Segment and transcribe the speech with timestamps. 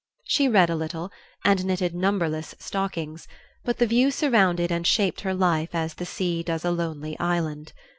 [0.23, 1.11] She read a little,
[1.45, 3.27] and knitted numberless stockings;
[3.63, 7.71] but the view surrounded and shaped her life as the sea does a lonely island.